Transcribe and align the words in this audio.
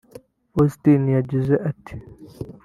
Austin 0.57 1.01
yagize 1.15 1.53
ati 1.69 1.95